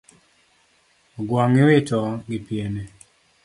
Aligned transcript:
Ogwangiwito 1.19 2.01
gi 2.27 2.39
piene 2.45 2.81